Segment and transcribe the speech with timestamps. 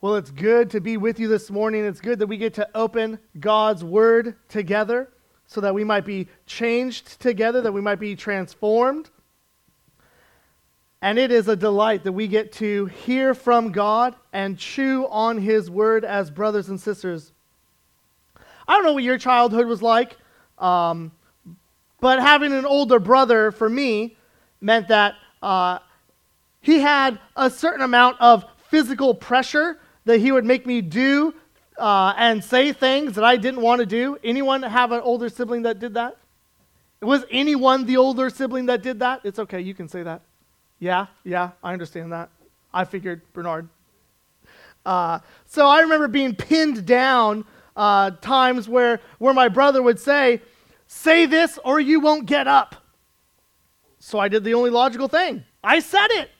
[0.00, 1.84] Well, it's good to be with you this morning.
[1.84, 5.10] It's good that we get to open God's Word together
[5.48, 9.10] so that we might be changed together, that we might be transformed.
[11.02, 15.38] And it is a delight that we get to hear from God and chew on
[15.38, 17.32] His Word as brothers and sisters.
[18.68, 20.16] I don't know what your childhood was like,
[20.58, 21.10] um,
[22.00, 24.16] but having an older brother for me
[24.60, 25.80] meant that uh,
[26.60, 31.34] he had a certain amount of physical pressure that he would make me do
[31.76, 34.16] uh, and say things that I didn't want to do.
[34.24, 36.16] Anyone have an older sibling that did that?
[37.02, 39.20] Was anyone the older sibling that did that?
[39.22, 40.22] It's okay, you can say that.
[40.78, 42.30] Yeah, yeah, I understand that.
[42.72, 43.68] I figured, Bernard.
[44.86, 47.44] Uh, so I remember being pinned down
[47.76, 50.40] uh, times where, where my brother would say,
[50.86, 52.76] Say this or you won't get up.
[53.98, 56.30] So I did the only logical thing I said it.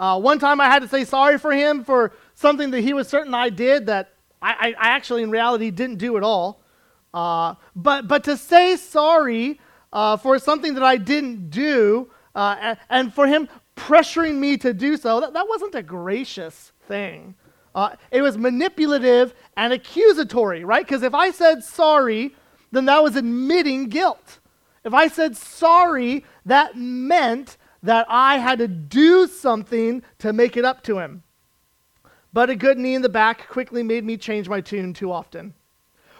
[0.00, 3.06] Uh, one time I had to say sorry for him for something that he was
[3.06, 6.62] certain I did that I, I, actually, in reality, didn't do at all.
[7.12, 9.60] Uh, but, but to say sorry
[9.92, 14.72] uh, for something that I didn't do, uh, and, and, for him pressuring me to
[14.72, 17.34] do so, that, that wasn't a gracious thing.
[17.74, 20.86] Uh, it was manipulative and accusatory, right?
[20.86, 22.34] Because if I said sorry,
[22.72, 24.38] then that was admitting guilt.
[24.84, 30.64] If I said sorry, that meant that I had to do something to make it
[30.64, 31.24] up to him.
[32.32, 35.54] But a good knee in the back quickly made me change my tune too often.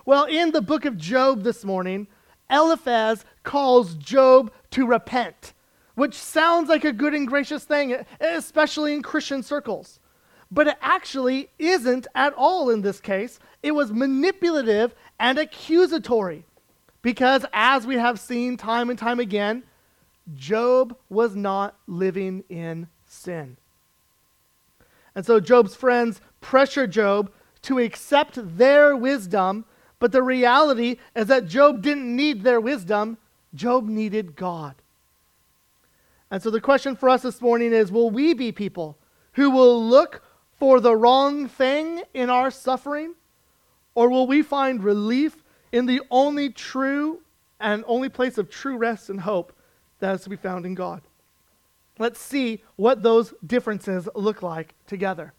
[0.04, 2.08] Well, in the book of Job this morning,
[2.50, 5.52] Eliphaz calls Job to repent,
[5.94, 10.00] which sounds like a good and gracious thing, especially in Christian circles.
[10.50, 13.38] But it actually isn't at all in this case.
[13.62, 16.44] It was manipulative and accusatory.
[17.02, 19.62] Because as we have seen time and time again,
[20.34, 23.56] Job was not living in sin.
[25.20, 29.66] And so Job's friends pressure Job to accept their wisdom,
[29.98, 33.18] but the reality is that Job didn't need their wisdom,
[33.54, 34.76] Job needed God.
[36.30, 38.96] And so the question for us this morning is will we be people
[39.34, 40.22] who will look
[40.58, 43.12] for the wrong thing in our suffering?
[43.94, 47.20] Or will we find relief in the only true
[47.60, 49.52] and only place of true rest and hope
[49.98, 51.02] that is to be found in God?
[52.00, 55.32] Let's see what those differences look like together.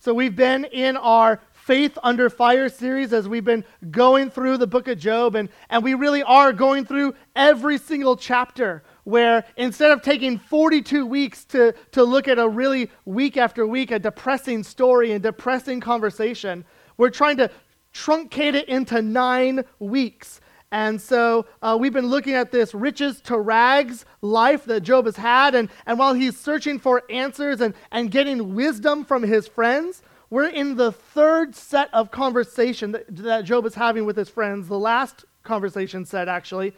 [0.00, 4.66] So, we've been in our Faith Under Fire series as we've been going through the
[4.66, 8.82] book of Job, and, and we really are going through every single chapter.
[9.04, 13.90] Where instead of taking 42 weeks to, to look at a really week after week,
[13.90, 16.64] a depressing story and depressing conversation,
[16.96, 17.50] we're trying to
[17.92, 20.40] truncate it into nine weeks
[20.70, 25.16] and so uh, we've been looking at this riches to rags life that Job has
[25.16, 25.54] had.
[25.54, 30.48] And, and while he's searching for answers and, and getting wisdom from his friends, we're
[30.48, 34.68] in the third set of conversation that, that Job is having with his friends.
[34.68, 36.74] The last conversation set, actually.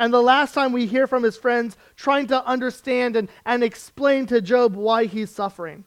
[0.00, 4.26] And the last time we hear from his friends trying to understand and, and explain
[4.26, 5.84] to Job why he's suffering.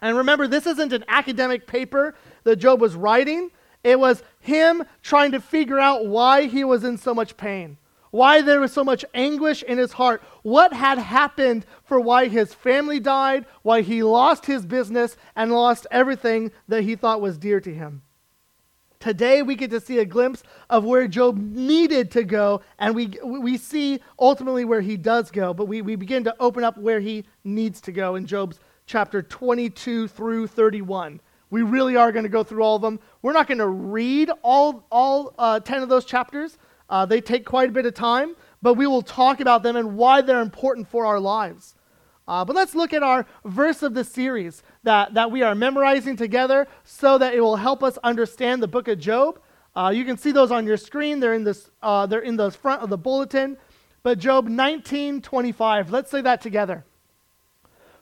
[0.00, 2.14] And remember, this isn't an academic paper
[2.44, 3.50] that Job was writing.
[3.82, 7.78] It was him trying to figure out why he was in so much pain,
[8.10, 12.52] why there was so much anguish in his heart, what had happened for why his
[12.52, 17.60] family died, why he lost his business, and lost everything that he thought was dear
[17.60, 18.02] to him.
[18.98, 23.14] Today, we get to see a glimpse of where Job needed to go, and we,
[23.24, 27.00] we see ultimately where he does go, but we, we begin to open up where
[27.00, 31.18] he needs to go in Job's chapter 22 through 31.
[31.50, 33.00] We really are going to go through all of them.
[33.22, 36.58] We're not going to read all, all uh, 10 of those chapters.
[36.88, 39.96] Uh, they take quite a bit of time, but we will talk about them and
[39.96, 41.74] why they're important for our lives.
[42.28, 46.16] Uh, but let's look at our verse of the series that, that we are memorizing
[46.16, 49.40] together so that it will help us understand the book of Job.
[49.74, 51.20] Uh, you can see those on your screen.
[51.20, 53.56] They're in, this, uh, they're in the front of the bulletin.
[54.02, 55.90] But Job 19:25.
[55.90, 56.84] Let's say that together.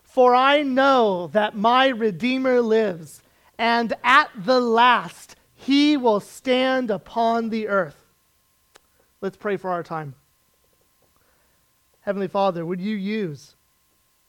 [0.03, 3.23] For I know that my Redeemer lives
[3.59, 8.07] and at the last he will stand upon the earth.
[9.21, 10.15] Let's pray for our time.
[12.03, 13.57] Heavenly Father, would you use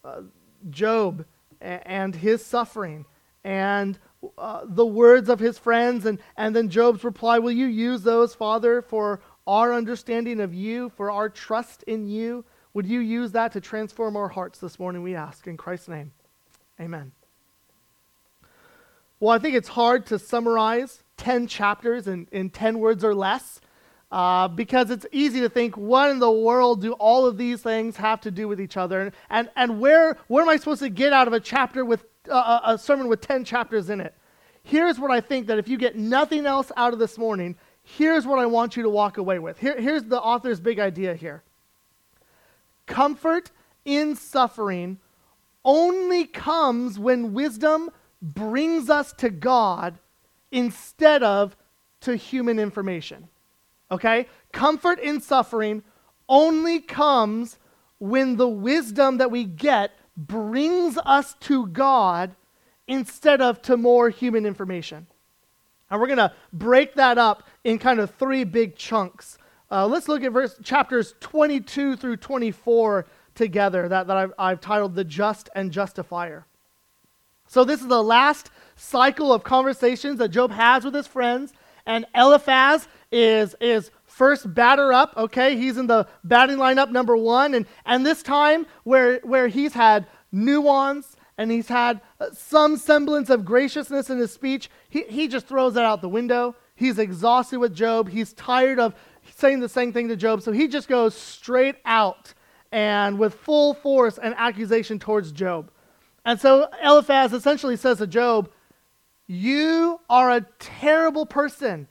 [0.03, 0.21] uh,
[0.69, 1.25] Job
[1.61, 3.05] and his suffering
[3.43, 3.97] and
[4.37, 7.39] uh, the words of his friends and, and then Job's reply?
[7.39, 12.43] Will you use those, Father, for our understanding of you, for our trust in you?
[12.73, 15.47] Would you use that to transform our hearts this morning, we ask.
[15.47, 16.11] In Christ's name,
[16.81, 17.11] amen.
[19.19, 23.60] Well, I think it's hard to summarize 10 chapters in, in 10 words or less
[24.12, 27.98] uh, because it's easy to think, what in the world do all of these things
[27.98, 29.12] have to do with each other?
[29.30, 32.60] And, and, where, what am I supposed to get out of a chapter with uh,
[32.63, 34.13] a sermon with 10 chapters in it.
[34.63, 38.25] Here's what I think that if you get nothing else out of this morning, here's
[38.25, 39.57] what I want you to walk away with.
[39.57, 41.44] Here, here's the author's big idea here
[42.86, 43.51] comfort
[43.86, 44.98] in suffering
[45.63, 49.98] only comes when wisdom brings us to God
[50.51, 51.56] instead of
[52.01, 53.27] to human information.
[53.92, 54.27] Okay?
[54.51, 55.83] Comfort in suffering
[56.27, 57.57] only comes
[57.98, 62.36] when the wisdom that we get brings us to God
[62.88, 65.07] instead of to more human information.
[65.89, 69.38] And we're going to break that up in kind of three big chunks.
[69.71, 73.06] Uh, let's look at verse chapters 22 through 24
[73.36, 76.45] together that, that I've, I've titled The Just and Justifier.
[77.49, 81.51] So, this is the last cycle of conversations that Job has with his friends,
[81.83, 85.57] and Eliphaz is, is first batter up, okay?
[85.57, 90.05] He's in the batting lineup number one, and, and this time where, where he's had
[90.31, 92.01] nuance and he's had
[92.33, 96.55] some semblance of graciousness in his speech, he, he just throws that out the window.
[96.75, 98.09] He's exhausted with Job.
[98.09, 98.93] He's tired of
[99.35, 102.31] saying the same thing to Job, so he just goes straight out
[102.71, 105.71] and with full force and accusation towards Job.
[106.25, 108.50] And so Eliphaz essentially says to Job,
[109.27, 111.88] You are a terrible person.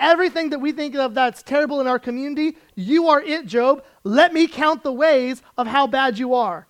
[0.00, 3.84] Everything that we think of that's terrible in our community, you are it, Job.
[4.04, 6.68] Let me count the ways of how bad you are.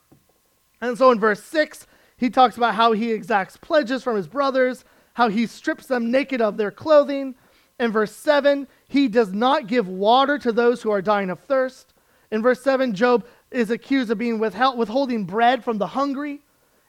[0.81, 4.85] And so in verse 6, he talks about how he exacts pledges from his brothers,
[5.15, 7.35] how he strips them naked of their clothing.
[7.79, 11.93] In verse 7, he does not give water to those who are dying of thirst.
[12.31, 16.41] In verse 7, Job is accused of being withheld, withholding bread from the hungry.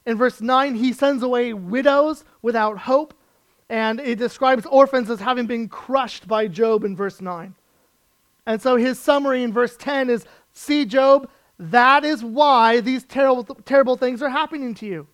[0.05, 3.13] In verse 9, he sends away widows without hope.
[3.69, 7.53] And it describes orphans as having been crushed by Job in verse 9.
[8.45, 11.29] And so his summary in verse 10 is See, Job,
[11.59, 15.07] that is why these terrible, terrible things are happening to you.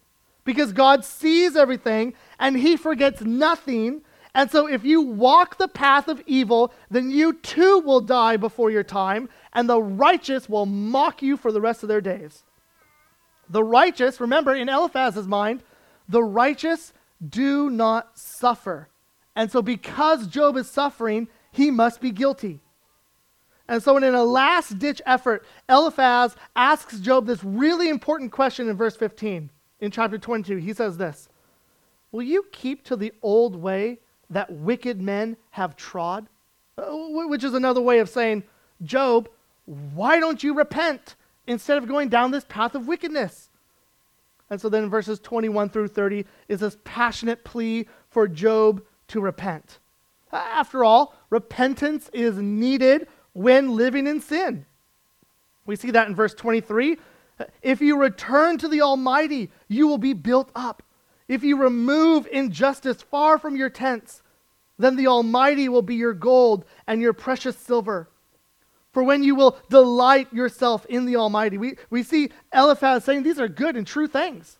[0.43, 4.01] Because God sees everything and he forgets nothing.
[4.33, 8.69] And so if you walk the path of evil, then you too will die before
[8.69, 12.43] your time, and the righteous will mock you for the rest of their days.
[13.50, 15.63] The righteous, remember, in Eliphaz's mind,
[16.07, 16.94] the righteous
[17.27, 18.89] do not suffer.
[19.36, 22.62] And so, because Job is suffering, he must be guilty.
[23.68, 28.77] And so, in a last ditch effort, Eliphaz asks Job this really important question in
[28.77, 29.50] verse 15.
[29.81, 31.30] In chapter 22, he says this
[32.12, 34.00] Will you keep to the old way
[34.30, 36.27] that wicked men have trod?
[36.77, 38.44] Uh, which is another way of saying,
[38.83, 39.30] Job,
[39.65, 41.15] why don't you repent
[41.47, 43.50] instead of going down this path of wickedness?
[44.50, 49.80] And so then verses 21 through 30 is this passionate plea for Job to repent.
[50.31, 54.65] After all, repentance is needed when living in sin.
[55.65, 56.97] We see that in verse 23.
[57.62, 60.83] If you return to the Almighty, you will be built up.
[61.27, 64.21] If you remove injustice far from your tents,
[64.77, 68.09] then the Almighty will be your gold and your precious silver
[68.95, 71.57] for when you will delight yourself in the Almighty.
[71.57, 74.57] We, we see Eliphaz saying these are good and true things.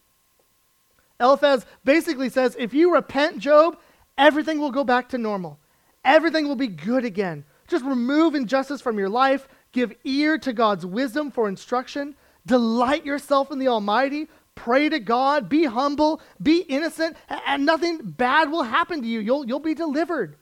[1.22, 3.78] Eliphaz basically says if you repent, Job,
[4.18, 5.58] everything will go back to normal.
[6.04, 7.46] Everything will be good again.
[7.70, 12.14] Just remove injustice from your life, give ear to God's wisdom for instruction,
[12.46, 18.52] delight yourself in the Almighty, pray to God, be humble, be innocent, and nothing bad
[18.52, 19.22] will happen to you.
[19.22, 20.36] You'll, you'll be delivered.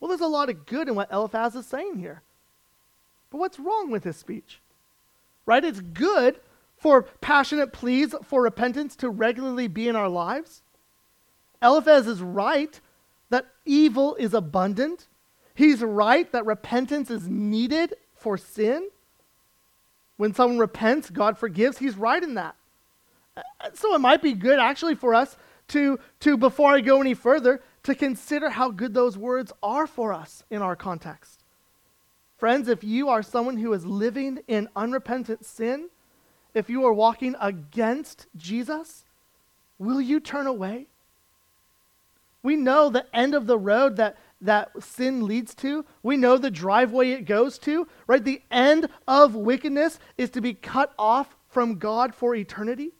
[0.00, 2.22] Well, there's a lot of good in what Eliphaz is saying here.
[3.30, 4.60] But what's wrong with his speech?
[5.46, 5.64] Right?
[5.64, 6.40] It's good
[6.76, 10.62] for passionate pleas for repentance to regularly be in our lives.
[11.62, 12.80] Eliphaz is right
[13.30, 15.08] that evil is abundant.
[15.54, 18.88] He's right that repentance is needed for sin.
[20.16, 21.78] When someone repents, God forgives.
[21.78, 22.54] He's right in that.
[23.74, 25.36] So it might be good actually for us
[25.68, 30.12] to, to before I go any further, to consider how good those words are for
[30.12, 31.37] us in our context.
[32.38, 35.88] Friends, if you are someone who is living in unrepentant sin,
[36.54, 39.04] if you are walking against Jesus,
[39.78, 40.86] will you turn away?
[42.44, 45.84] We know the end of the road that, that sin leads to.
[46.04, 48.22] We know the driveway it goes to, right?
[48.22, 52.92] The end of wickedness is to be cut off from God for eternity.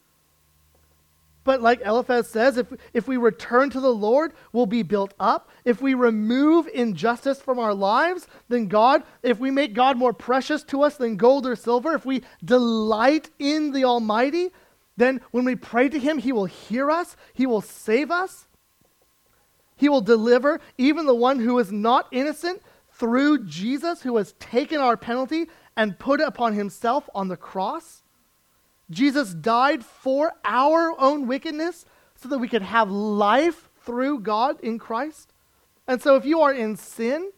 [1.49, 5.49] But like Eliphaz says, if, if we return to the Lord, we'll be built up.
[5.65, 10.63] If we remove injustice from our lives, then God, if we make God more precious
[10.65, 14.51] to us than gold or silver, if we delight in the Almighty,
[14.99, 18.47] then when we pray to Him, He will hear us, He will save us,
[19.75, 22.61] He will deliver even the one who is not innocent
[22.93, 25.47] through Jesus, who has taken our penalty
[25.79, 28.03] and put it upon Himself on the cross.
[28.91, 34.79] Jesus died for our own wickedness so that we could have life through God in
[34.79, 35.33] Christ.
[35.87, 37.31] And so if you are in sin,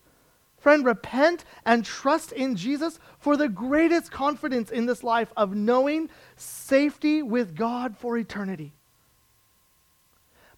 [0.59, 6.09] friend, repent and trust in Jesus for the greatest confidence in this life of knowing
[6.37, 8.75] safety with God for eternity.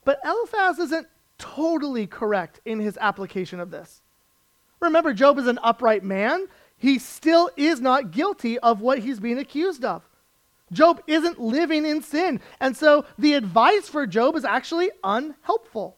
[0.05, 1.07] But Eliphaz isn't
[1.39, 4.03] totally correct in his application of this.
[4.81, 6.47] Remember, Job is an upright man.
[6.77, 10.03] He still is not guilty of what he's being accused of.
[10.73, 12.41] Job isn't living in sin.
[12.61, 15.97] And so the advice for Job is actually unhelpful.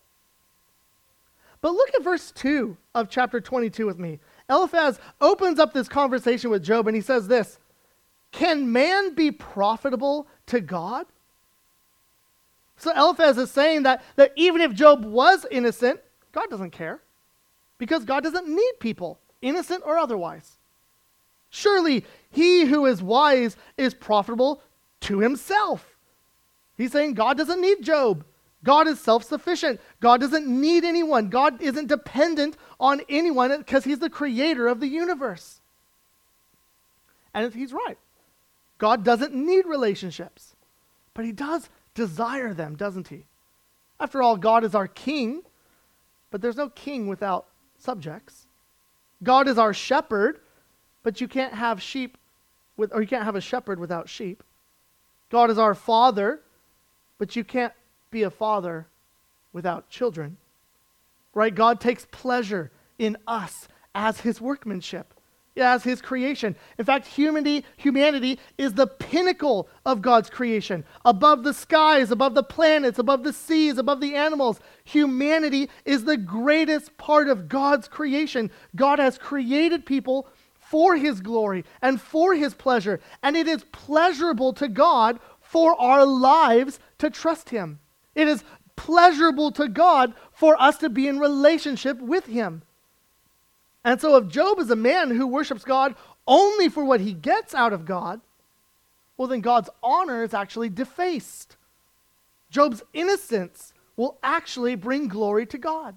[1.61, 4.21] But look at verse 2 of chapter 22 with me.
[4.51, 7.59] Eliphaz opens up this conversation with Job and he says this
[8.33, 11.07] Can man be profitable to God?
[12.77, 16.01] So Eliphaz is saying that, that even if Job was innocent,
[16.33, 17.01] God doesn't care
[17.79, 20.59] because God doesn't need people, innocent or otherwise.
[21.51, 22.05] Surely
[22.35, 24.61] he who is wise is profitable
[25.03, 25.97] to himself.
[26.77, 28.25] He's saying God doesn't need Job.
[28.65, 29.81] God is self sufficient.
[30.01, 31.29] God doesn't need anyone.
[31.29, 35.61] God isn't dependent on anyone because he's the creator of the universe.
[37.33, 37.99] And he's right.
[38.79, 40.57] God doesn't need relationships,
[41.15, 43.27] but he does desire them, doesn't he?
[44.01, 45.43] After all, God is our king,
[46.33, 47.47] but there's no king without
[47.79, 48.47] subjects.
[49.23, 50.41] God is our shepherd,
[51.05, 52.19] but you can't have sheep
[52.77, 54.43] with, or you can't have a shepherd without sheep.
[55.31, 56.41] God is our father,
[57.19, 57.73] but you can't
[58.11, 58.87] be a father
[59.53, 60.37] without children.
[61.33, 61.55] Right?
[61.55, 65.15] God takes pleasure in us as his workmanship,
[65.57, 66.55] as his creation.
[66.79, 70.85] In fact, humanity, humanity is the pinnacle of God's creation.
[71.05, 76.17] Above the skies, above the planets, above the seas, above the animals, humanity is the
[76.17, 78.51] greatest part of God's creation.
[78.77, 80.29] God has created people
[80.75, 82.99] for his glory and for his pleasure.
[83.23, 87.79] And it is pleasurable to God for our lives to trust him.
[88.17, 88.43] It is
[88.75, 92.63] pleasurable to God for us to be in relationship with him.
[93.85, 95.95] And so if Job is a man who worships God
[96.27, 98.21] only for what he gets out of God,
[99.17, 101.57] well, then God's honor is actually defaced.
[102.51, 105.95] Job's innocence will actually bring glory to God.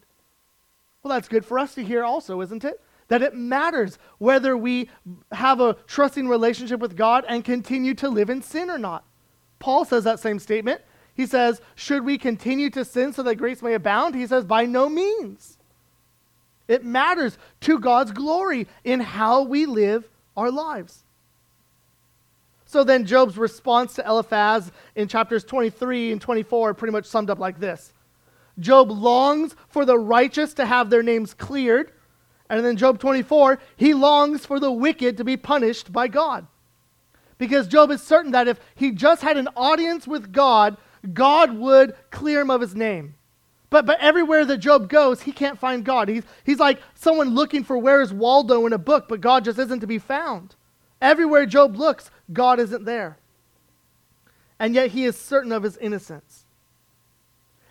[1.01, 2.79] Well, that's good for us to hear also, isn't it?
[3.07, 4.89] That it matters whether we
[5.31, 9.05] have a trusting relationship with God and continue to live in sin or not.
[9.59, 10.81] Paul says that same statement.
[11.13, 14.15] He says, Should we continue to sin so that grace may abound?
[14.15, 15.57] He says, By no means.
[16.67, 21.03] It matters to God's glory in how we live our lives.
[22.65, 27.39] So then, Job's response to Eliphaz in chapters 23 and 24 pretty much summed up
[27.39, 27.93] like this
[28.59, 31.93] Job longs for the righteous to have their names cleared
[32.49, 36.47] and then Job 24, he longs for the wicked to be punished by God.
[37.37, 40.77] Because Job is certain that if he just had an audience with God,
[41.13, 43.15] God would clear him of his name.
[43.69, 46.07] But, but everywhere that Job goes, he can't find God.
[46.07, 49.59] He's, he's like someone looking for where is Waldo in a book, but God just
[49.59, 50.55] isn't to be found.
[51.01, 53.17] Everywhere Job looks, God isn't there.
[54.57, 56.45] And yet he is certain of his innocence.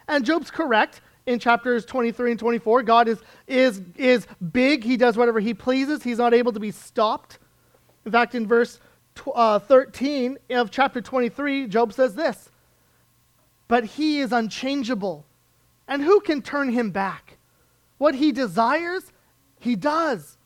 [0.06, 2.82] And Job's correct in chapters 23 and 24.
[2.84, 4.84] God is, is, is big.
[4.84, 6.02] He does whatever he pleases.
[6.02, 7.38] He's not able to be stopped.
[8.04, 8.78] In fact, in verse
[9.34, 12.48] uh, 13 of chapter 23, Job says this
[13.68, 15.26] But he is unchangeable,
[15.88, 17.38] and who can turn him back?
[17.98, 19.12] What he desires,
[19.58, 20.38] he does.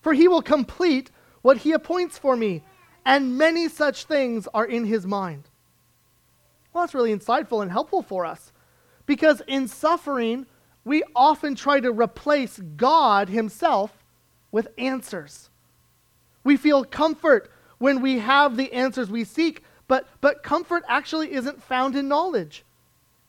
[0.00, 1.10] For he will complete
[1.42, 2.62] what he appoints for me,
[3.04, 5.44] and many such things are in his mind.
[6.72, 8.52] Well, that's really insightful and helpful for us.
[9.10, 10.46] Because in suffering,
[10.84, 14.04] we often try to replace God Himself
[14.52, 15.50] with answers.
[16.44, 21.60] We feel comfort when we have the answers we seek, but, but comfort actually isn't
[21.60, 22.64] found in knowledge.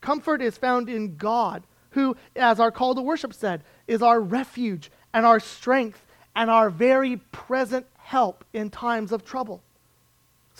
[0.02, 4.92] Comfort is found in God, who, as our call to worship said, is our refuge
[5.16, 9.64] and our strength and our very present help in times of trouble.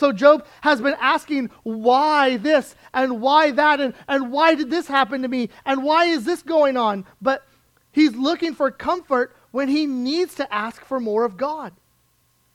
[0.02, 4.88] So Job has been asking why this and why that and, and why did this
[4.88, 7.06] happen to me and why is this going on?
[7.22, 7.46] But
[7.92, 11.74] he's looking for comfort when he needs to ask for more of God.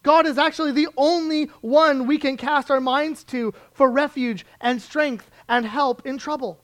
[0.02, 4.82] God is actually the only one we can cast our minds to for refuge and
[4.82, 6.58] strength and help in trouble,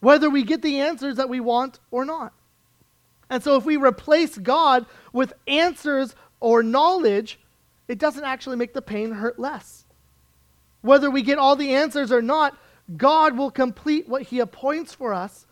[0.00, 2.32] whether we get the answers that we want or not.
[3.28, 7.38] And so if we replace God with answers or knowledge,
[7.88, 9.83] it doesn't actually make the pain hurt less.
[10.84, 12.58] Whether we get all the answers or not,
[12.94, 15.46] God will complete what He appoints for us,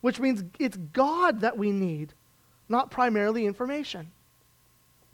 [0.00, 2.14] which means it's God that we need,
[2.68, 4.10] not primarily information.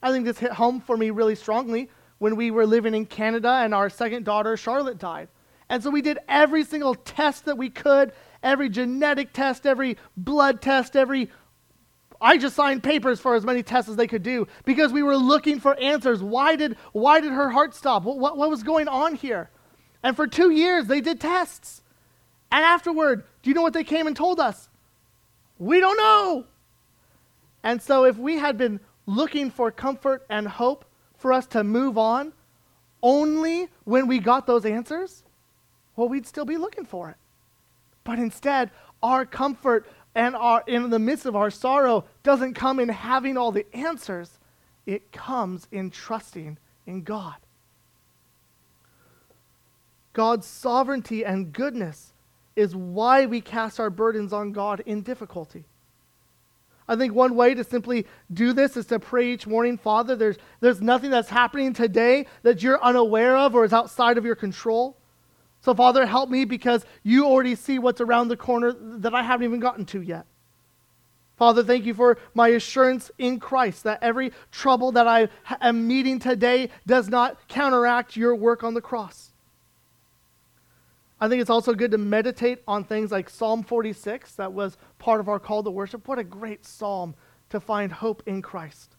[0.02, 3.60] I think this hit home for me really strongly when we were living in Canada
[3.62, 5.28] and our second daughter, Charlotte, died.
[5.68, 10.62] And so we did every single test that we could, every genetic test, every blood
[10.62, 11.28] test, every
[12.22, 15.18] I just signed papers for as many tests as they could do because we were
[15.18, 16.22] looking for answers.
[16.22, 18.04] Why did, why did her heart stop?
[18.04, 19.50] What, what, what was going on here?
[20.02, 21.82] And for two years, they did tests.
[22.50, 24.68] And afterward, do you know what they came and told us?
[25.58, 26.44] We don't know.
[27.62, 30.84] And so, if we had been looking for comfort and hope
[31.16, 32.32] for us to move on
[33.02, 35.24] only when we got those answers,
[35.96, 37.16] well, we'd still be looking for it.
[38.04, 38.70] But instead,
[39.02, 43.52] our comfort and our, in the midst of our sorrow doesn't come in having all
[43.52, 44.38] the answers,
[44.86, 47.34] it comes in trusting in God.
[50.18, 52.12] God's sovereignty and goodness
[52.56, 55.64] is why we cast our burdens on God in difficulty.
[56.88, 60.36] I think one way to simply do this is to pray each morning, Father, there's,
[60.58, 64.96] there's nothing that's happening today that you're unaware of or is outside of your control.
[65.60, 69.44] So, Father, help me because you already see what's around the corner that I haven't
[69.44, 70.26] even gotten to yet.
[71.36, 75.28] Father, thank you for my assurance in Christ that every trouble that I
[75.60, 79.27] am meeting today does not counteract your work on the cross.
[81.20, 85.20] I think it's also good to meditate on things like Psalm 46, that was part
[85.20, 86.06] of our call to worship.
[86.06, 87.14] What a great psalm
[87.50, 88.94] to find hope in Christ.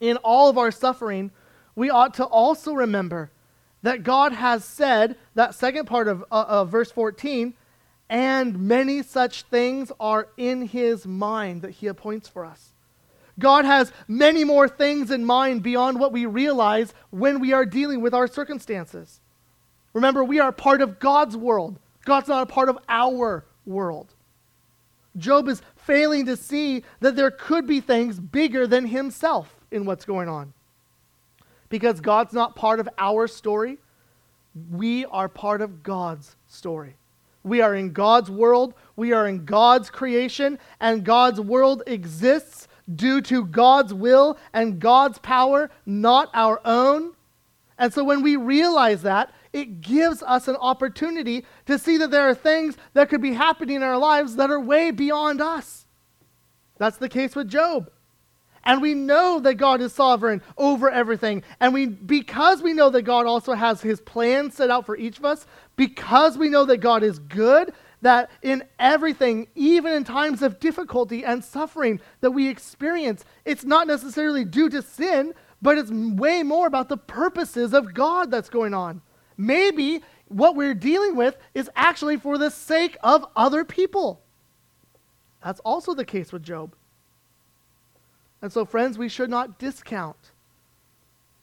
[0.00, 1.32] In all of our suffering,
[1.74, 3.30] we ought to also remember
[3.82, 7.54] that God has said, that second part of, uh, of verse 14,
[8.08, 12.74] and many such things are in his mind that he appoints for us.
[13.38, 18.00] God has many more things in mind beyond what we realize when we are dealing
[18.00, 19.21] with our circumstances.
[19.92, 21.78] Remember, we are part of God's world.
[22.04, 24.14] God's not a part of our world.
[25.16, 30.04] Job is failing to see that there could be things bigger than himself in what's
[30.04, 30.52] going on
[31.68, 33.78] because God's not part of our story.
[34.70, 36.96] We are part of God's story.
[37.44, 43.20] We are in God's world, we are in God's creation, and God's world exists due
[43.22, 47.14] to God's will and God's power, not our own.
[47.78, 52.28] And so when we realize that, it gives us an opportunity to see that there
[52.28, 55.86] are things that could be happening in our lives that are way beyond us.
[56.78, 57.90] That's the case with Job.
[58.64, 61.42] And we know that God is sovereign over everything.
[61.60, 65.18] And we because we know that God also has his plan set out for each
[65.18, 70.42] of us, because we know that God is good, that in everything, even in times
[70.42, 75.90] of difficulty and suffering that we experience, it's not necessarily due to sin, but it's
[75.90, 79.02] way more about the purposes of God that's going on.
[79.36, 84.20] Maybe what we're dealing with is actually for the sake of other people.
[85.44, 86.74] That's also the case with Job.
[88.40, 90.32] And so, friends, we should not discount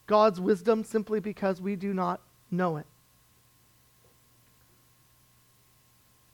[0.06, 2.86] God's wisdom simply because we do not know it.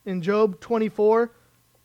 [0.04, 1.30] In Job 24,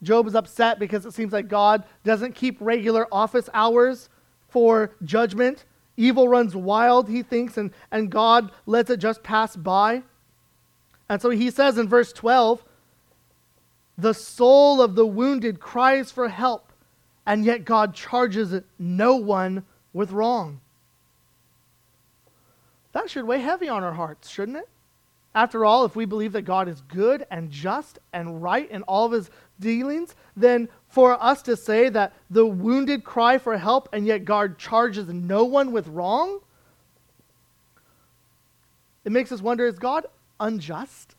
[0.04, 4.10] Job is upset because it seems like God doesn't keep regular office hours
[4.50, 5.66] for judgment.
[5.98, 10.04] Evil runs wild, he thinks, and, and God lets it just pass by.
[11.10, 12.64] And so he says in verse 12,
[13.98, 16.72] the soul of the wounded cries for help
[17.26, 20.60] and yet God charges no one with wrong.
[22.94, 24.70] That should weigh heavy on our hearts, shouldn't it?
[25.34, 29.06] After all, if we believe that God is good and just and right in all
[29.06, 34.06] of his dealings, then for us to say that the wounded cry for help and
[34.06, 36.42] yet God charges no one with wrong,
[39.04, 40.06] it makes us wonder is God
[40.40, 41.16] unjust?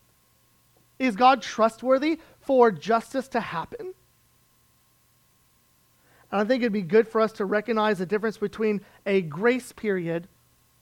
[0.98, 3.94] Is God trustworthy for justice to happen?
[6.30, 9.72] And I think it'd be good for us to recognize the difference between a grace
[9.72, 10.28] period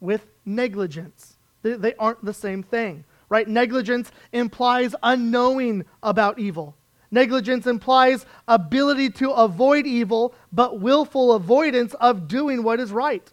[0.01, 1.37] with negligence.
[1.63, 3.49] They, they aren't the same thing, right?
[3.49, 6.77] Negligence implies unknowing about evil.
[7.11, 13.33] Negligence implies ability to avoid evil, but willful avoidance of doing what is right.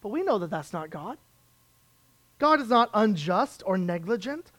[0.00, 1.18] But we know that that's not God.
[2.38, 4.52] God is not unjust or negligent.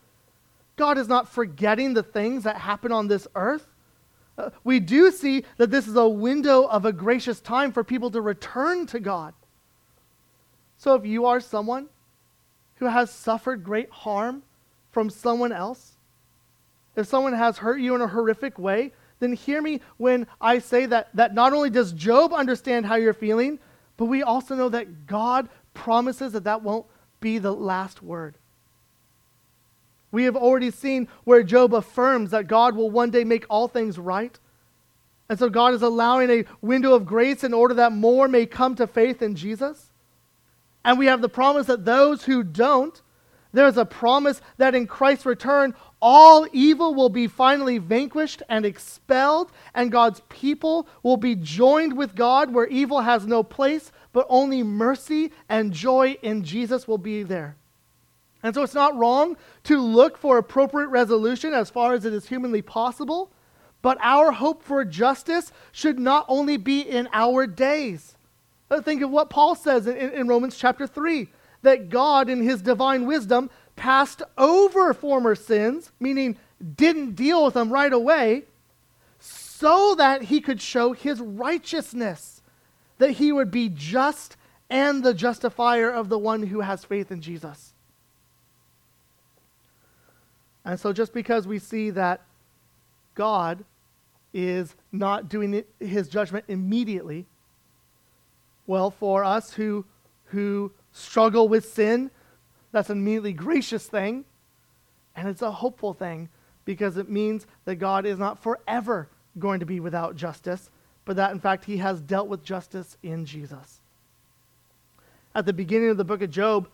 [0.76, 3.68] God is not forgetting the things that happen on this earth.
[4.38, 8.12] Uh, we do see that this is a window of a gracious time for people
[8.12, 9.34] to return to God.
[10.78, 11.88] So if you are someone
[12.76, 14.44] who has suffered great harm
[14.92, 15.95] from someone else,
[16.96, 20.86] if someone has hurt you in a horrific way, then hear me when I say
[20.88, 23.60] that, that not only does Job understand how you're feeling,
[23.98, 26.86] but we also know that God promises that that won't
[27.20, 28.36] be the last word.
[30.12, 33.98] We have already seen where Job affirms that God will one day make all things
[33.98, 34.38] right.
[35.28, 38.76] And so God is allowing a window of grace in order that more may come
[38.76, 39.92] to faith in Jesus.
[40.84, 43.02] And we have the promise that those who don't,
[43.56, 49.50] There's a promise that in Christ's return, all evil will be finally vanquished and expelled,
[49.74, 54.62] and God's people will be joined with God where evil has no place, but only
[54.62, 57.56] mercy and joy in Jesus will be there.
[58.44, 62.28] And so it's not wrong to look for appropriate resolution as far as it is
[62.28, 63.32] humanly possible,
[63.82, 68.18] but our hope for justice should not only be in our days.
[68.84, 71.30] Think of what Paul says in, in Romans chapter 3
[71.66, 76.38] that God, in his divine wisdom, passed over former sins, meaning
[76.76, 78.44] didn't deal with them right away,
[79.20, 82.42] so that he could show his righteousness,
[82.98, 84.38] that he would be just
[84.70, 87.74] and the justifier of the one who has faith in Jesus.
[90.64, 92.22] And so, just because we see that
[93.14, 93.64] God
[94.34, 97.28] is not doing his judgment immediately,
[98.66, 99.86] well, for us who,
[100.26, 102.10] who struggle with sin,
[102.72, 104.24] that's an immediately gracious thing.
[105.16, 106.30] And it's a hopeful thing
[106.64, 110.70] because it means that God is not forever going to be without justice,
[111.04, 113.82] but that in fact he has dealt with justice in Jesus.
[115.34, 116.70] At the beginning of the book of Job,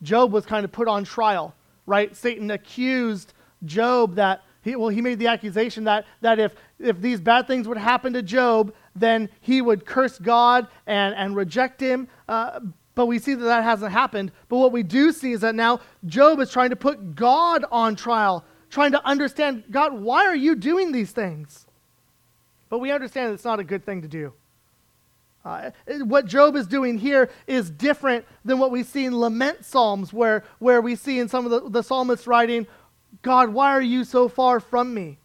[0.00, 1.54] Job was kind of put on trial,
[1.86, 2.14] right?
[2.16, 7.20] Satan accused Job that he, well, he made the accusation that, that if, if these
[7.20, 12.08] bad things would happen to Job, then he would curse God and, and reject him.
[12.28, 12.60] Uh,
[12.96, 14.32] but we see that that hasn't happened.
[14.48, 17.94] But what we do see is that now Job is trying to put God on
[17.94, 21.66] trial, trying to understand God, why are you doing these things?
[22.70, 24.32] But we understand that it's not a good thing to do.
[25.44, 25.70] Uh,
[26.04, 30.42] what Job is doing here is different than what we see in lament psalms, where,
[30.58, 32.66] where we see in some of the, the psalmists writing,
[33.20, 35.18] God, why are you so far from me?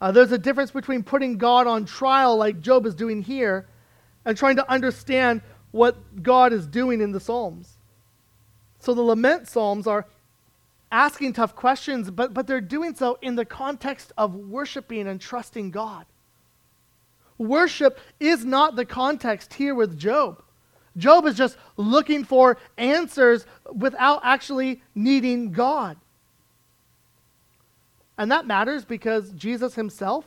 [0.00, 3.68] Uh, there's a difference between putting God on trial, like Job is doing here,
[4.24, 5.42] and trying to understand
[5.76, 7.76] what God is doing in the Psalms.
[8.80, 10.06] So the lament Psalms are
[10.90, 15.70] asking tough questions, but, but they're doing so in the context of worshiping and trusting
[15.70, 16.06] God.
[17.38, 20.42] Worship is not the context here with Job.
[20.96, 25.98] Job is just looking for answers without actually needing God.
[28.16, 30.24] And that matters because Jesus himself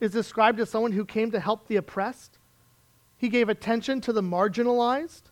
[0.00, 2.38] is described as someone who came to help the oppressed,
[3.22, 5.22] he gave attention to the marginalized.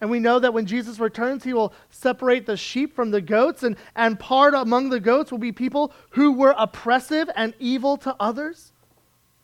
[0.00, 3.62] And we know that when Jesus returns, he will separate the sheep from the goats,
[3.62, 8.16] and, and part among the goats will be people who were oppressive and evil to
[8.18, 8.72] others.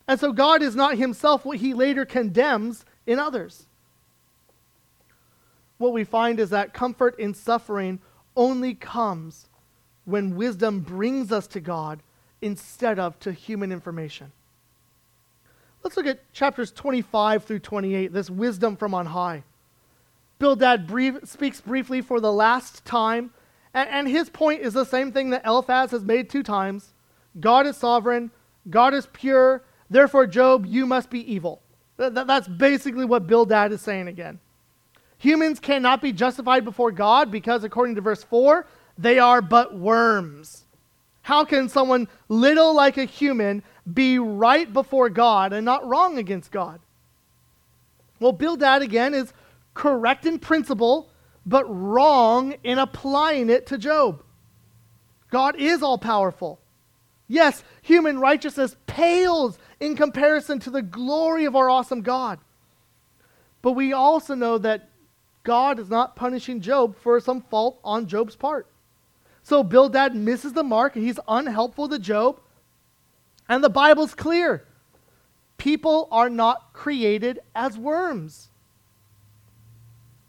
[0.07, 3.67] And so God is not himself what he later condemns in others.
[5.77, 7.99] What we find is that comfort in suffering
[8.35, 9.45] only comes
[10.05, 12.01] when wisdom brings us to God
[12.41, 14.31] instead of to human information.
[15.83, 19.43] Let's look at chapters 25 through 28, this wisdom from on high.
[20.37, 23.31] Bildad brief, speaks briefly for the last time,
[23.73, 26.93] and, and his point is the same thing that Eliphaz has made two times
[27.39, 28.31] God is sovereign,
[28.69, 31.61] God is pure, therefore, Job, you must be evil.
[31.97, 34.39] that's basically what Bildad is saying again.
[35.19, 38.65] Humans cannot be justified before God because, according to verse 4,
[38.97, 40.65] they are but worms.
[41.21, 43.63] How can someone little like a human
[43.93, 46.79] be right before God and not wrong against God.
[48.19, 49.33] Well, Bildad again is
[49.73, 51.09] correct in principle,
[51.45, 54.23] but wrong in applying it to Job.
[55.31, 56.59] God is all powerful.
[57.27, 62.39] Yes, human righteousness pales in comparison to the glory of our awesome God.
[63.61, 64.89] But we also know that
[65.43, 68.67] God is not punishing Job for some fault on Job's part.
[69.43, 72.39] So Bildad misses the mark, and he's unhelpful to Job.
[73.49, 74.63] And the Bible's clear
[75.57, 78.49] people are not created as worms.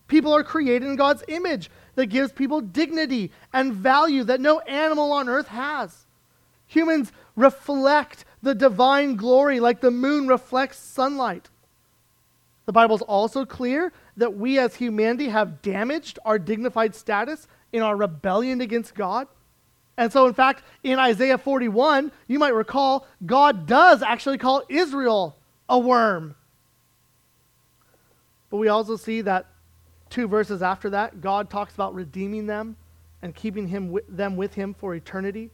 [0.09, 5.13] People are created in God's image that gives people dignity and value that no animal
[5.13, 6.07] on earth has.
[6.67, 11.49] Humans reflect the divine glory like the moon reflects sunlight.
[12.67, 17.97] The Bible's also clear that we as humanity have damaged our dignified status in our
[17.97, 19.29] rebellion against God.
[20.01, 25.37] And so, in fact, in Isaiah 41, you might recall, God does actually call Israel
[25.69, 26.35] a worm.
[28.49, 29.45] But we also see that
[30.09, 32.77] two verses after that, God talks about redeeming them
[33.21, 35.51] and keeping him them with him for eternity.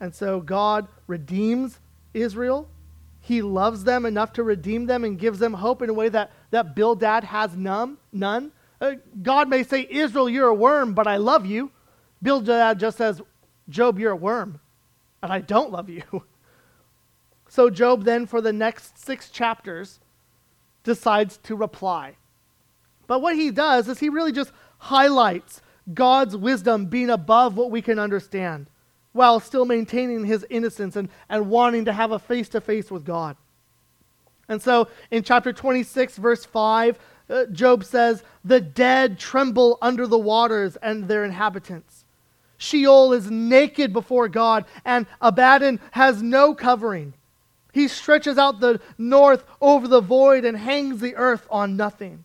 [0.00, 1.80] And so God redeems
[2.12, 2.68] Israel.
[3.22, 6.30] He loves them enough to redeem them and gives them hope in a way that,
[6.50, 7.96] that Bildad has none.
[8.12, 8.52] none.
[8.82, 11.70] Uh, God may say, Israel, you're a worm, but I love you.
[12.22, 13.20] Bildad just says,
[13.68, 14.60] Job, you're a worm,
[15.22, 16.02] and I don't love you.
[17.50, 20.00] So Job then, for the next six chapters,
[20.84, 22.16] decides to reply.
[23.06, 27.80] But what he does is he really just highlights God's wisdom being above what we
[27.80, 28.68] can understand
[29.12, 33.04] while still maintaining his innocence and, and wanting to have a face to face with
[33.04, 33.36] God.
[34.48, 36.98] And so in chapter 26, verse 5,
[37.30, 41.97] uh, Job says, The dead tremble under the waters and their inhabitants.
[42.58, 47.14] Sheol is naked before God, and Abaddon has no covering.
[47.72, 52.24] He stretches out the north over the void and hangs the earth on nothing.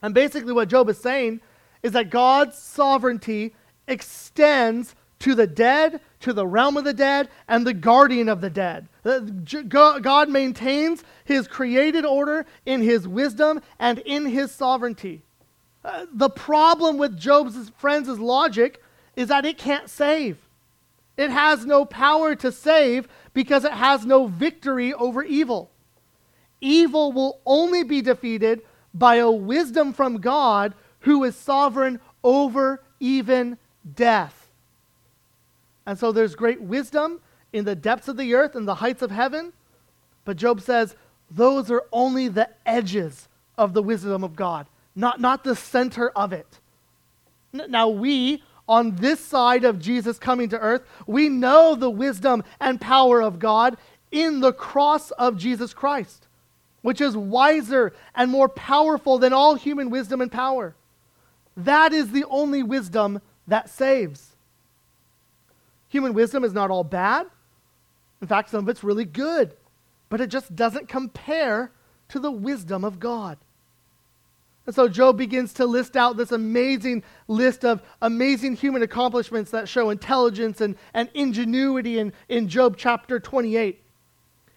[0.00, 1.40] And basically, what Job is saying
[1.82, 3.54] is that God's sovereignty
[3.88, 8.50] extends to the dead, to the realm of the dead, and the guardian of the
[8.50, 8.86] dead.
[9.68, 15.22] God maintains his created order in his wisdom and in his sovereignty.
[15.84, 18.82] Uh, the problem with Job's friends' logic
[19.16, 20.38] is that it can't save.
[21.16, 25.70] It has no power to save because it has no victory over evil.
[26.60, 33.58] Evil will only be defeated by a wisdom from God who is sovereign over even
[33.94, 34.48] death.
[35.86, 37.20] And so there's great wisdom
[37.52, 39.52] in the depths of the earth and the heights of heaven.
[40.24, 40.96] But Job says
[41.30, 46.32] those are only the edges of the wisdom of God, not, not the center of
[46.32, 46.58] it.
[47.52, 52.80] Now, we, on this side of Jesus coming to earth, we know the wisdom and
[52.80, 53.76] power of God
[54.10, 56.26] in the cross of Jesus Christ,
[56.82, 60.74] which is wiser and more powerful than all human wisdom and power.
[61.56, 64.34] That is the only wisdom that saves.
[65.88, 67.26] Human wisdom is not all bad.
[68.20, 69.54] In fact, some of it's really good,
[70.08, 71.70] but it just doesn't compare
[72.08, 73.36] to the wisdom of God.
[74.66, 79.68] And so Job begins to list out this amazing list of amazing human accomplishments that
[79.68, 83.80] show intelligence and, and ingenuity in, in Job chapter 28.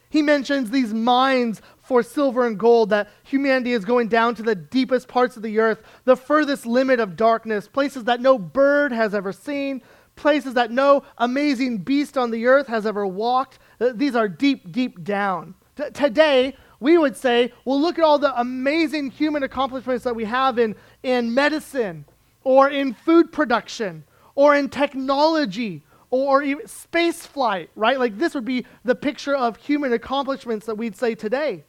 [0.09, 4.55] He mentions these mines for silver and gold, that humanity is going down to the
[4.55, 9.13] deepest parts of the earth, the furthest limit of darkness, places that no bird has
[9.13, 9.81] ever seen,
[10.15, 13.59] places that no amazing beast on the earth has ever walked.
[13.79, 15.55] These are deep, deep down.
[15.75, 20.25] T- today, we would say, well, look at all the amazing human accomplishments that we
[20.25, 22.05] have in, in medicine,
[22.43, 24.03] or in food production,
[24.35, 27.99] or in technology, or even space flight, right?
[27.99, 31.63] Like this would be the picture of human accomplishments that we'd say today.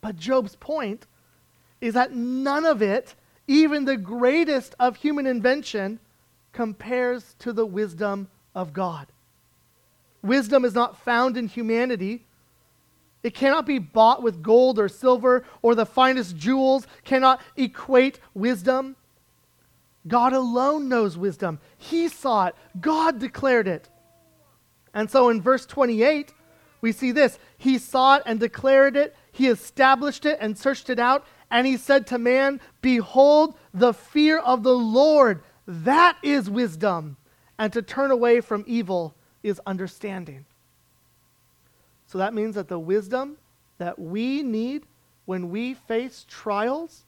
[0.00, 1.06] But Job's point
[1.80, 3.14] is that none of it,
[3.46, 6.00] even the greatest of human invention,
[6.52, 9.06] compares to the wisdom of God.
[10.22, 12.24] Wisdom is not found in humanity.
[13.26, 18.94] It cannot be bought with gold or silver or the finest jewels, cannot equate wisdom.
[20.06, 21.58] God alone knows wisdom.
[21.76, 23.88] He saw it, God declared it.
[24.94, 26.32] And so in verse 28,
[26.80, 30.98] we see this He saw it and declared it he established it and searched it
[30.98, 37.18] out, and he said to man, Behold, the fear of the Lord, that is wisdom,
[37.58, 40.46] and to turn away from evil is understanding.
[42.06, 43.36] So that means that the wisdom
[43.78, 44.84] that we need
[45.24, 47.04] when we face trials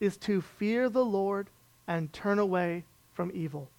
[0.00, 1.48] is to fear the Lord
[1.88, 3.70] and turn away from evil.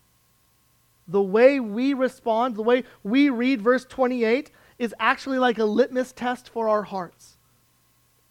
[1.08, 4.49] The way we respond, the way we read verse 28,
[4.80, 7.38] is actually like a litmus test for our hearts.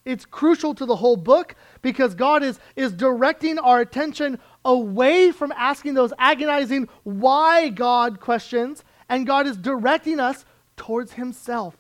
[0.05, 5.53] It's crucial to the whole book because God is, is directing our attention away from
[5.57, 10.45] asking those agonizing why God questions, and God is directing us
[10.77, 11.77] towards Himself.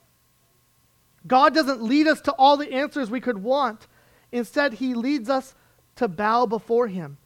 [1.26, 3.86] God doesn't lead us to all the answers we could want.
[4.32, 5.54] Instead, He leads us
[5.96, 7.16] to bow before Him.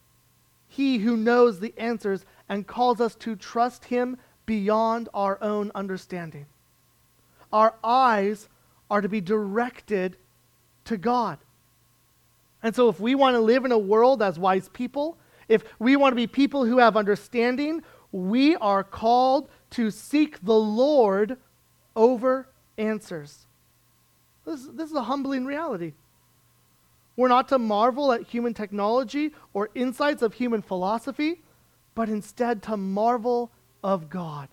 [0.68, 6.46] He who knows the answers and calls us to trust Him beyond our own understanding.
[7.52, 8.48] Our eyes
[8.90, 10.16] are to be directed
[10.84, 11.38] to God.
[12.62, 15.16] And so, if we want to live in a world as wise people,
[15.48, 20.58] if we want to be people who have understanding, we are called to seek the
[20.58, 21.36] Lord
[21.94, 23.47] over answers.
[24.48, 25.92] This, this is a humbling reality.
[27.16, 31.42] We're not to marvel at human technology or insights of human philosophy,
[31.94, 33.50] but instead to marvel
[33.84, 34.48] of God.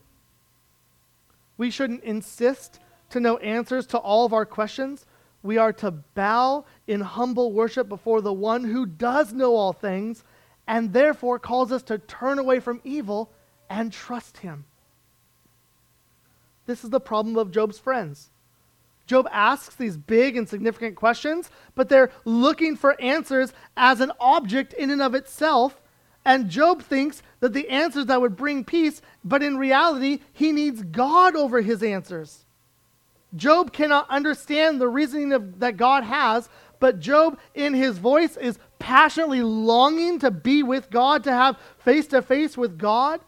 [1.58, 2.80] We shouldn't insist
[3.12, 5.06] to know answers to all of our questions,
[5.44, 10.26] we are to bow in humble worship before the one who does know all things
[10.68, 13.32] and therefore calls us to turn away from evil
[13.70, 14.66] and trust him.
[16.66, 18.32] This is the problem of Job's friends.
[19.06, 24.74] Job asks these big and significant questions, but they're looking for answers as an object
[24.74, 25.82] in and of itself.
[26.26, 30.82] And Job thinks that the answers that would bring peace, but in reality, he needs
[30.82, 32.46] God over his answers.
[33.36, 38.58] Job cannot understand the reasoning of, that God has, but Job, in his voice, is
[38.80, 43.22] passionately longing to be with God, to have face to face with God.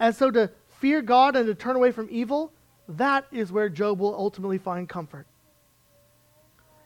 [0.00, 0.50] And so to
[0.80, 2.52] fear God and to turn away from evil,
[2.96, 5.26] that is where Job will ultimately find comfort.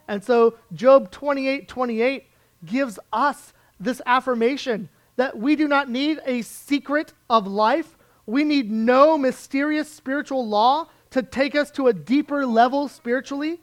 [0.08, 2.26] And so Job 28 28
[2.64, 7.96] gives us this affirmation that we do not need a secret of life.
[8.26, 13.60] We need no mysterious spiritual law to take us to a deeper level spiritually.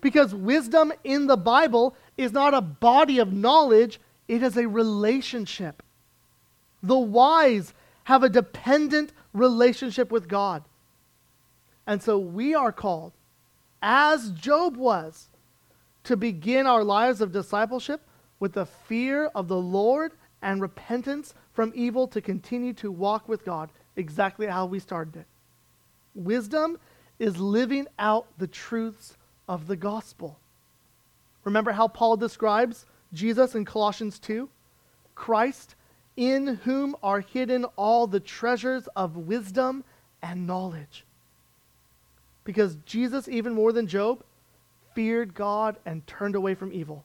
[0.00, 5.82] Because wisdom in the Bible is not a body of knowledge, it is a relationship.
[6.82, 10.62] The wise have a dependent relationship with God.
[11.88, 13.14] And so we are called,
[13.80, 15.28] as Job was,
[16.04, 18.02] to begin our lives of discipleship
[18.38, 23.42] with the fear of the Lord and repentance from evil to continue to walk with
[23.42, 25.26] God exactly how we started it.
[26.14, 26.78] Wisdom
[27.18, 29.16] is living out the truths
[29.48, 30.38] of the gospel.
[31.44, 34.46] Remember how Paul describes Jesus in Colossians 2?
[35.14, 35.74] Christ,
[36.18, 39.84] in whom are hidden all the treasures of wisdom
[40.22, 41.06] and knowledge.
[42.48, 44.22] Because Jesus, even more than Job,
[44.94, 47.04] feared God and turned away from evil.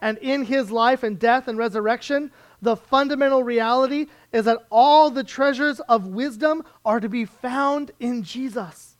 [0.00, 2.30] And in his life and death and resurrection,
[2.62, 8.22] the fundamental reality is that all the treasures of wisdom are to be found in
[8.22, 8.94] Jesus.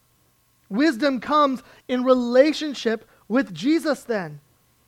[0.71, 4.41] Wisdom comes in relationship with Jesus, then.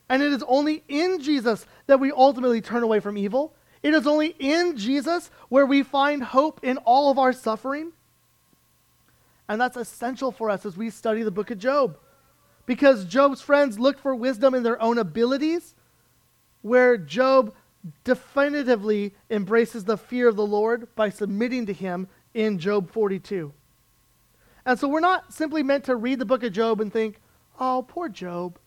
[0.09, 3.55] And it is only in Jesus that we ultimately turn away from evil.
[3.85, 7.93] It is only in Jesus where we find hope in all of our suffering.
[9.49, 11.99] And that's essential for us as we study the book of Job.
[12.67, 15.75] Because Job's friends looked for wisdom in their own abilities,
[16.63, 17.55] where Job
[18.03, 23.53] definitively embraces the fear of the Lord by submitting to him in Job 42.
[24.65, 27.21] And so we're not simply meant to read the book of Job and think,
[27.61, 28.59] oh, poor Job.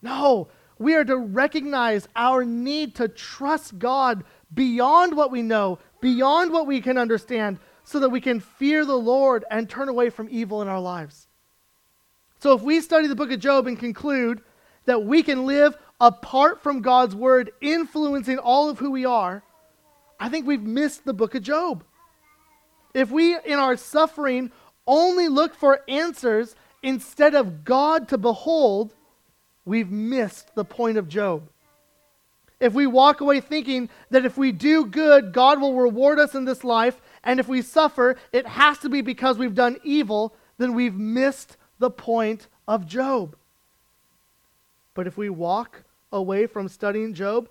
[0.00, 0.46] No,
[0.78, 6.68] we are to recognize our need to trust God beyond what we know, beyond what
[6.68, 7.58] we can understand,
[7.88, 11.26] so that we can fear the Lord and turn away from evil in our lives.
[12.38, 14.42] So if we study the book of Job and conclude
[14.84, 19.42] that we can live apart from God's word influencing all of who we are,
[20.20, 21.82] I think we've missed the book of Job.
[22.92, 24.52] If we, in our suffering,
[24.86, 28.92] only look for answers instead of God to behold,
[29.64, 31.48] we've missed the point of Job.
[32.60, 36.44] If we walk away thinking that if we do good, God will reward us in
[36.44, 40.74] this life, and if we suffer, it has to be because we've done evil, then
[40.74, 43.36] we've missed the point of Job.
[44.94, 47.48] But if we walk away from studying Job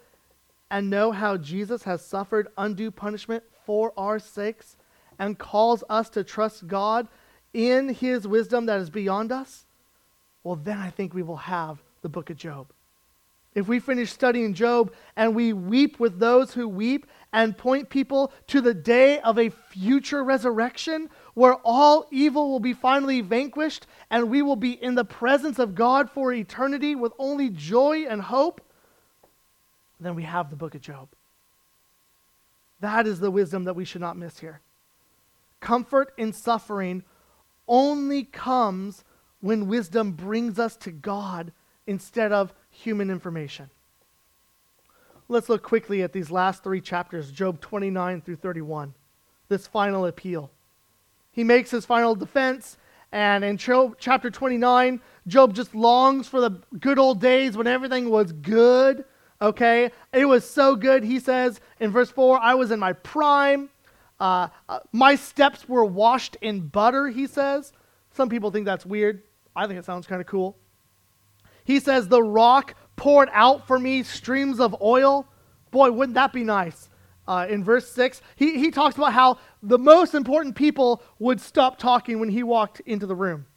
[0.69, 4.75] and know how Jesus has suffered undue punishment for our sakes
[5.19, 7.07] and calls us to trust God
[7.53, 9.65] in his wisdom that is beyond us,
[10.43, 12.67] well, then I think we will have the book of Job.
[13.55, 18.31] If we finish studying Job and we weep with those who weep and point people
[18.47, 24.29] to the day of a future resurrection where all evil will be finally vanquished and
[24.29, 28.61] we will be in the presence of God for eternity with only joy and hope,
[29.99, 31.09] then we have the book of Job.
[32.79, 34.61] That is the wisdom that we should not miss here.
[35.59, 37.03] Comfort in suffering
[37.67, 39.03] only comes
[39.41, 41.51] when wisdom brings us to God
[41.85, 43.69] instead of human information.
[45.27, 48.93] Let's look quickly at these last three chapters, Job 29 through 31,
[49.49, 50.51] this final appeal.
[51.31, 52.77] He makes his final defense,
[53.11, 58.31] and in chapter 29, Job just longs for the good old days when everything was
[58.31, 59.03] good.
[59.41, 59.91] Okay?
[60.13, 63.69] It was so good, he says in verse 4 I was in my prime.
[64.19, 67.73] Uh, uh, my steps were washed in butter, he says.
[68.13, 69.21] Some people think that's weird.
[69.55, 70.55] I think it sounds kind of cool.
[71.67, 75.27] He says, The rock poured out for me streams of oil.
[75.69, 76.89] Boy, wouldn't that be nice?
[77.27, 81.77] Uh, in verse 6, he, he talks about how the most important people would stop
[81.77, 83.47] talking when he walked into the room.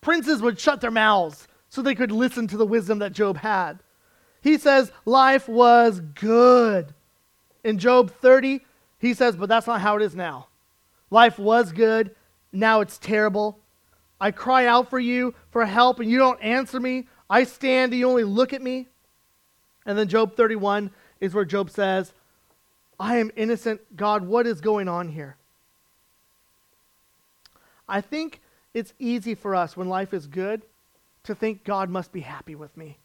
[0.00, 3.80] Princes would shut their mouths so they could listen to the wisdom that Job had.
[4.40, 6.94] He says life was good.
[7.64, 8.64] In Job 30,
[8.98, 10.46] he says, but that's not how it is now.
[11.10, 12.16] Life was good,
[12.50, 13.60] now it's terrible.
[14.18, 17.08] I cry out for you for help and you don't answer me.
[17.28, 18.86] I stand, you only look at me.
[19.84, 22.12] And then Job 31 is where Job says,
[22.98, 23.80] I am innocent.
[23.96, 25.36] God, what is going on here?
[27.88, 28.40] I think
[28.74, 30.62] it's easy for us when life is good
[31.24, 32.98] to think God must be happy with me.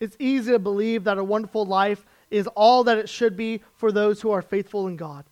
[0.00, 3.90] It's easy to believe that a wonderful life is all that it should be for
[3.90, 5.24] those who are faithful in God.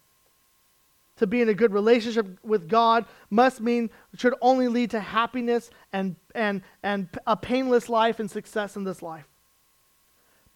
[1.16, 5.70] To be in a good relationship with God must mean should only lead to happiness
[5.92, 9.26] and and and a painless life and success in this life.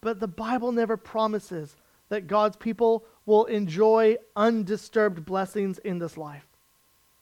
[0.01, 1.77] But the Bible never promises
[2.09, 6.47] that God's people will enjoy undisturbed blessings in this life.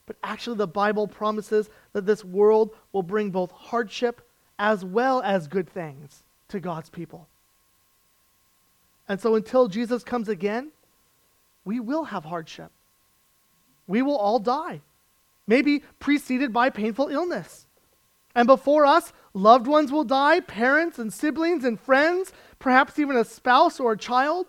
[0.06, 4.22] But actually the Bible promises that this world will bring both hardship
[4.58, 7.28] as well as good things to God's people.
[9.08, 10.70] And so until Jesus comes again,
[11.64, 12.70] we will have hardship.
[13.88, 14.82] We will all die,
[15.48, 17.66] maybe preceded by painful illness.
[18.34, 23.24] And before us, loved ones will die, parents and siblings and friends, perhaps even a
[23.24, 24.46] spouse or a child.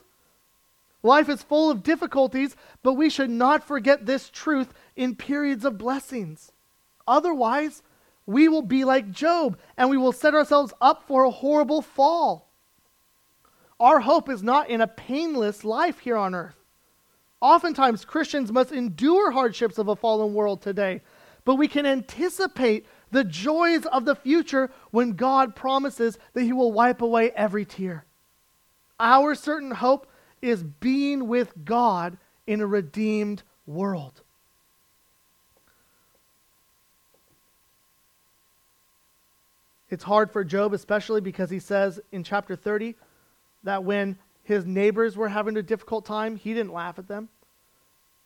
[1.01, 5.77] Life is full of difficulties, but we should not forget this truth in periods of
[5.77, 6.51] blessings.
[7.07, 7.81] Otherwise,
[8.25, 12.51] we will be like Job and we will set ourselves up for a horrible fall.
[13.79, 16.59] Our hope is not in a painless life here on earth.
[17.41, 21.01] Oftentimes, Christians must endure hardships of a fallen world today,
[21.45, 26.71] but we can anticipate the joys of the future when God promises that He will
[26.71, 28.05] wipe away every tear.
[28.99, 30.07] Our certain hope
[30.41, 34.21] is being with God in a redeemed world.
[39.89, 42.95] It's hard for Job, especially because he says in chapter 30
[43.63, 44.17] that when
[44.49, 47.29] his neighbors were having a difficult time, he didn't laugh at them.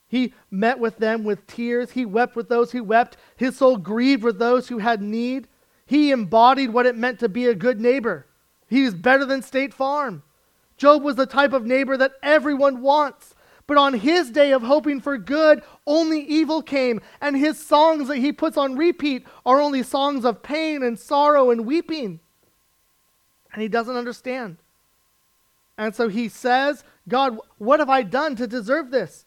[0.07, 1.91] He met with them with tears.
[1.91, 3.17] He wept with those who wept.
[3.35, 5.49] His soul grieved with those who had need.
[5.85, 8.25] He embodied what it meant to be a good neighbor.
[8.69, 10.23] He was better than State Farm.
[10.77, 13.35] Job was the type of neighbor that everyone wants.
[13.67, 18.17] But on his day of hoping for good, only evil came, and his songs that
[18.17, 22.21] he puts on repeat are only songs of pain and sorrow and weeping.
[23.51, 24.57] And he doesn't understand.
[25.77, 29.25] And so he says, God, what have I done to deserve this?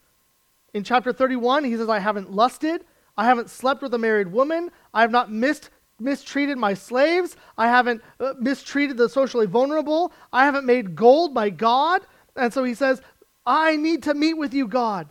[0.75, 2.85] In chapter 31, he says, I haven't lusted,
[3.17, 7.37] I haven't slept with a married woman, I have not missed mistreated my slaves.
[7.57, 10.13] I haven't uh, mistreated the socially vulnerable.
[10.33, 12.03] I haven't made gold my God.
[12.35, 13.01] And so he says,
[13.47, 15.09] I need to meet with you, God.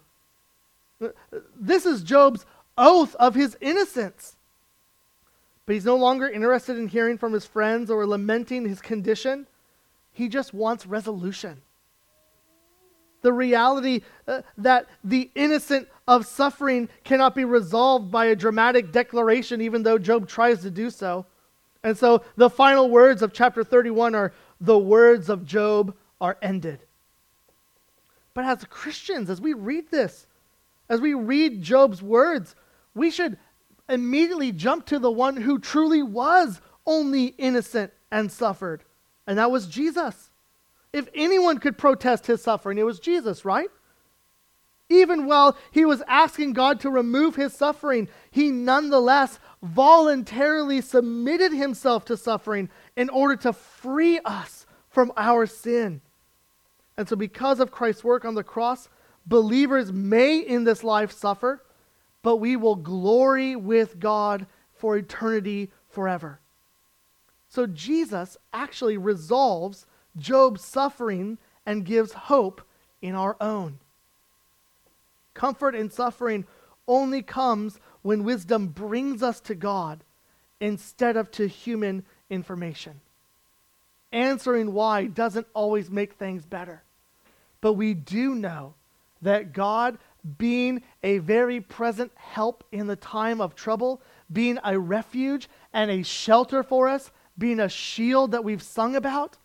[1.02, 1.10] Uh,
[1.60, 2.46] this is Job's
[2.78, 4.36] oath of his innocence.
[5.66, 9.48] But he's no longer interested in hearing from his friends or lamenting his condition.
[10.16, 11.62] He just wants resolution.
[13.22, 19.60] The reality uh, that the innocent of suffering cannot be resolved by a dramatic declaration,
[19.60, 21.26] even though Job tries to do so.
[21.84, 26.80] And so the final words of chapter 31 are the words of Job are ended.
[28.34, 30.28] But as Christians, as we read this,
[30.88, 32.56] as we read Job's words,
[32.94, 33.38] we should
[33.90, 38.86] immediately jump to the one who truly was only innocent and suffered,
[39.28, 40.30] and that was Jesus.
[40.94, 43.70] If anyone could protest his suffering, it was Jesus, right?
[44.88, 52.06] Even while he was asking God to remove his suffering, he nonetheless voluntarily submitted himself
[52.06, 56.02] to suffering in order to free us from our sin.
[56.98, 58.88] And so, because of Christ's work on the cross,
[59.26, 61.64] believers may in this life suffer,
[62.22, 64.46] but we will glory with God
[64.76, 66.40] for eternity forever.
[67.56, 69.86] So, Jesus actually resolves
[70.18, 72.62] Job's suffering and gives hope
[73.02, 73.80] in our own.
[75.34, 76.46] Comfort in suffering
[76.86, 80.04] only comes when wisdom brings us to God
[80.60, 83.00] instead of to human information.
[84.12, 86.84] Answering why doesn't always make things better.
[87.62, 88.74] But we do know
[89.22, 89.98] that God,
[90.38, 94.02] being a very present help in the time of trouble,
[94.32, 99.38] being a refuge and a shelter for us, being a shield that we've sung about,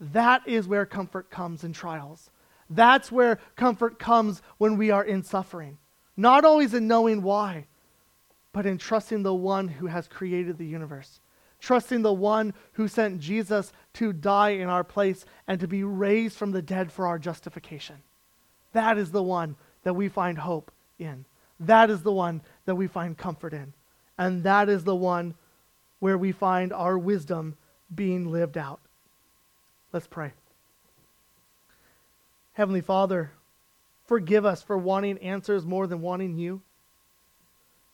[0.00, 2.30] that is where comfort comes in trials.
[2.68, 5.78] That's where comfort comes when we are in suffering.
[6.16, 7.66] Not always in knowing why,
[8.52, 11.20] but in trusting the one who has created the universe.
[11.60, 16.36] Trusting the one who sent Jesus to die in our place and to be raised
[16.36, 17.96] from the dead for our justification.
[18.72, 21.24] That is the one that we find hope in.
[21.60, 23.72] That is the one that we find comfort in.
[24.18, 25.34] And that is the one
[25.98, 27.56] where we find our wisdom
[27.94, 28.80] being lived out.
[29.92, 30.32] Let's pray.
[32.52, 33.32] Heavenly Father,
[34.06, 36.62] forgive us for wanting answers more than wanting you.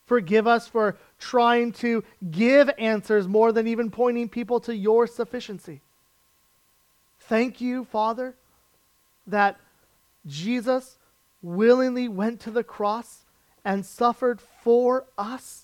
[0.06, 5.80] Forgive us for trying to give answers more than even pointing people to your sufficiency.
[7.20, 8.34] Thank you, Father,
[9.26, 9.58] that
[10.26, 10.98] Jesus
[11.40, 13.24] willingly went to the cross
[13.64, 15.61] and suffered for us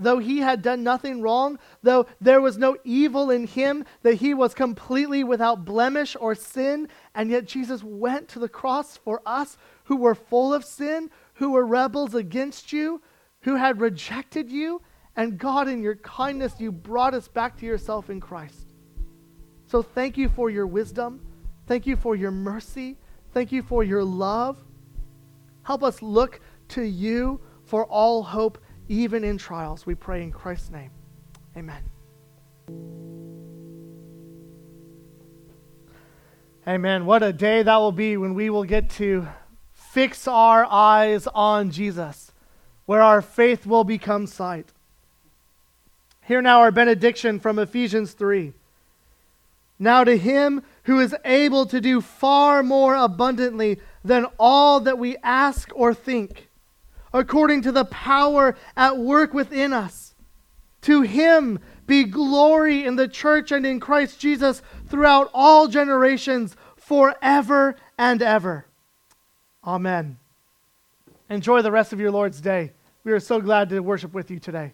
[0.00, 4.34] though he had done nothing wrong, though there was no evil in him, that he
[4.34, 9.56] was completely without blemish or sin, and yet Jesus went to the cross for us
[9.84, 13.00] who were full of sin, who were rebels against you,
[13.42, 14.82] who had rejected you,
[15.16, 18.66] and God, in your kindness, you brought us back to yourself in Christ.
[19.66, 21.20] So thank you for your wisdom.
[21.66, 22.96] Thank you for your mercy.
[23.32, 24.64] Thank you for your love.
[25.62, 28.58] Help us look to you for all hope,
[28.90, 29.86] even in trials.
[29.86, 30.90] We pray in Christ's name.
[31.56, 31.82] Amen.
[36.66, 37.06] Amen.
[37.06, 39.28] What a day that will be when we will get to
[39.72, 42.32] fix our eyes on Jesus,
[42.84, 44.66] where our faith will become sight.
[46.22, 48.52] Hear now our benediction from Ephesians 3.
[49.78, 55.16] Now to him who is able to do far more abundantly than all that we
[55.22, 56.49] ask or think,
[57.12, 60.14] according to the power at work within us,
[60.82, 67.76] to him be glory in the church and in Christ Jesus throughout all generations, forever
[67.98, 68.66] and ever.
[69.64, 70.18] Amen.
[71.28, 72.72] Enjoy the rest of your Lord's day.
[73.04, 74.72] We are so glad to worship with you today.